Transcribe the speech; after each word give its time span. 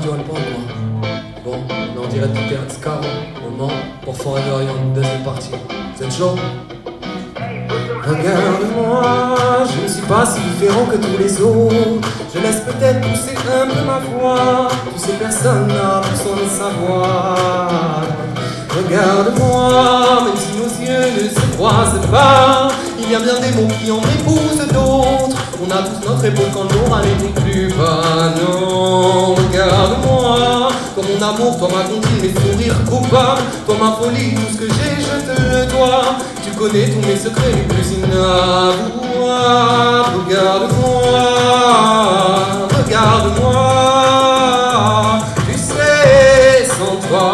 Bon, 0.00 1.56
on 1.70 2.02
est 2.02 2.04
en 2.04 2.08
direct 2.08 2.32
du 2.32 2.48
théâtre 2.48 2.72
Scar, 2.72 3.00
au 3.44 3.50
Mans, 3.50 3.68
pour 4.04 4.16
Forever 4.16 4.64
deuxième 4.94 5.24
partie. 5.24 5.50
Vous 5.96 6.04
êtes 6.04 6.12
chaud? 6.12 6.36
Regarde-moi, 8.06 9.02
je 9.66 9.82
ne 9.82 9.88
suis 9.88 10.06
pas 10.06 10.24
si 10.24 10.40
différent 10.40 10.86
que 10.86 10.96
tous 10.98 11.18
les 11.18 11.42
autres. 11.42 12.08
Je 12.32 12.38
laisse 12.38 12.60
peut-être 12.60 13.00
pousser 13.00 13.34
un 13.48 13.66
peu 13.66 13.82
ma 13.84 13.98
voix. 13.98 14.68
Tu 14.94 15.00
sais, 15.00 15.14
personne 15.18 15.66
n'a 15.66 16.00
besoin 16.00 16.36
de 16.36 16.48
savoir. 16.48 18.02
Regarde-moi, 18.70 20.22
même 20.26 20.36
si 20.36 20.50
nos 20.58 20.70
yeux 20.86 21.24
ne 21.24 21.28
se 21.28 21.56
croisent 21.56 22.06
pas, 22.08 22.57
il 23.08 23.12
y 23.12 23.14
a 23.16 23.20
bien 23.20 23.40
des 23.40 23.52
mots 23.52 23.68
qui 23.82 23.90
en 23.90 24.02
épousent 24.02 24.66
d'autres. 24.68 25.36
On 25.62 25.70
a 25.70 25.82
tous 25.82 26.00
notre 26.06 26.24
épaule 26.26 26.50
quand 26.52 26.64
le 26.70 26.78
moral 26.80 27.04
n'était 27.06 27.40
plus. 27.40 27.68
Non, 27.70 29.34
regarde-moi, 29.34 30.68
comme 30.94 31.06
mon 31.06 31.22
amour, 31.26 31.58
toi 31.58 31.68
ma 31.74 31.82
comptine, 31.84 32.20
mes 32.20 32.34
sourires 32.34 32.84
coupables, 32.84 33.42
toi 33.66 33.76
ma 33.80 33.90
folie, 33.92 34.34
tout 34.34 34.52
ce 34.52 34.58
que 34.58 34.68
j'ai, 34.68 34.94
je 35.00 35.16
te 35.24 35.34
le 35.40 35.66
dois. 35.66 36.04
Tu 36.44 36.50
connais 36.50 36.86
tous 36.88 37.02
mes 37.06 37.16
secrets 37.16 37.52
les 37.52 37.62
plus 37.62 37.88
inavouables. 37.92 38.98
Regarde-moi, 40.26 41.24
regarde-moi. 42.84 43.64
Tu 45.50 45.54
sais, 45.58 46.66
sans 46.66 46.96
toi, 47.08 47.28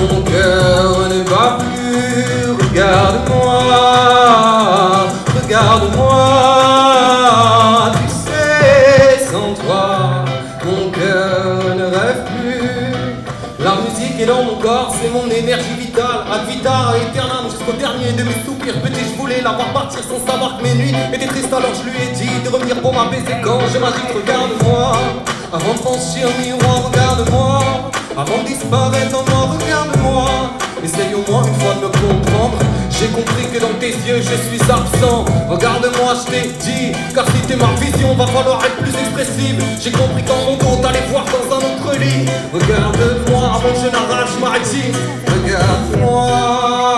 mon 0.00 0.20
cœur 0.22 1.08
ne 1.08 1.20
bat 1.22 1.52
plus. 1.60 2.50
Regarde-moi, 2.68 3.47
regarde-moi. 5.48 6.12
Tu 7.92 8.08
sais, 8.08 9.24
sans 9.30 9.54
toi, 9.54 10.24
mon 10.64 10.90
cœur 10.90 11.74
ne 11.74 11.84
rêve 11.84 12.24
plus. 12.36 12.92
La 13.64 13.76
musique 13.76 14.20
est 14.20 14.26
dans 14.26 14.44
mon 14.44 14.56
corps, 14.56 14.94
c'est 15.00 15.10
mon 15.10 15.26
énergie 15.30 15.76
vitale. 15.78 16.26
Ad 16.30 16.46
vita 16.48 16.90
aeternam 16.94 17.44
jusqu'au 17.50 17.72
dernier 17.72 18.12
de 18.12 18.22
mes 18.24 18.38
soupirs. 18.44 18.80
Petit, 18.82 19.04
je 19.10 19.16
voulais 19.18 19.40
la 19.40 19.52
voir 19.52 19.72
partir 19.72 20.00
sans 20.02 20.20
savoir 20.30 20.58
que 20.58 20.64
mes 20.64 20.74
nuits 20.74 20.94
étaient 21.12 21.26
tristes. 21.26 21.52
Alors 21.52 21.72
je 21.74 21.82
lui 21.88 21.96
ai 21.96 22.12
dit 22.12 22.42
de 22.44 22.50
revenir 22.50 22.80
pour 22.82 22.92
m'apaiser 22.92 23.36
quand 23.42 23.60
je 23.72 23.78
m'agite. 23.78 24.12
Regarde-moi, 24.14 24.92
avant 25.52 25.72
de 25.72 25.78
franchir 25.78 26.28
miroir, 26.40 26.90
regarde-moi. 26.90 27.60
Avant 28.16 28.42
de 28.42 28.48
disparaître 28.48 29.16
en 29.16 29.22
moi, 29.30 29.46
dans 33.60 33.74
tes 33.80 33.90
yeux 34.06 34.20
je 34.22 34.36
suis 34.48 34.62
absent. 34.70 35.24
Regarde-moi, 35.48 36.14
je 36.20 36.30
t'ai 36.30 36.48
dit, 36.60 36.92
car 37.14 37.24
si 37.26 37.40
t'es 37.46 37.56
ma 37.56 37.72
vision, 37.80 38.14
va 38.14 38.26
falloir 38.26 38.64
être 38.64 38.76
plus 38.76 38.94
expressive. 38.94 39.62
J'ai 39.80 39.92
compris 39.92 40.22
qu'en 40.24 40.38
mon 40.46 40.56
dos 40.56 40.82
t'allais 40.82 41.06
voir 41.10 41.24
dans 41.24 41.56
un 41.56 41.58
autre 41.58 41.98
lit. 41.98 42.26
Regarde-moi 42.52 43.42
avant 43.54 43.72
que 43.74 43.80
je 43.84 43.90
n'arrache 43.90 44.36
ma 44.40 44.50
regarde-moi. 45.48 46.97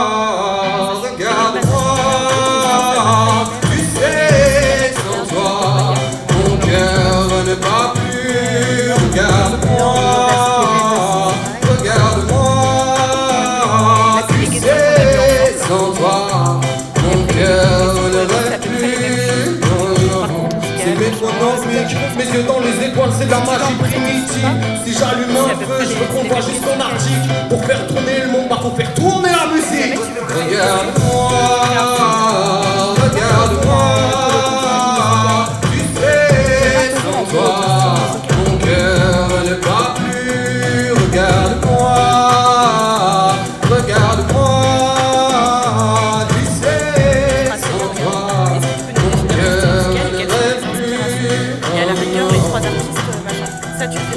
C'est 23.18 23.26
de 23.26 23.30
la 23.30 23.40
magie 23.40 23.74
primitive. 23.78 24.48
Si 24.84 24.92
j'allume 24.92 25.36
un 25.36 25.48
feu, 25.56 25.80
je 25.80 25.94
veux 25.98 26.06
qu'on 26.06 26.28
voit 26.28 26.40
juste 26.40 26.62
ton 26.62 26.80
article. 26.80 27.28
Pour 27.48 27.64
faire 27.64 27.86
tourner 27.86 28.20
le 28.24 28.32
monde, 28.32 28.48
bah 28.48 28.58
faut 28.62 28.70
faire 28.76 28.92
tourner 28.94 29.30
la 29.30 29.46
musique. 29.54 29.98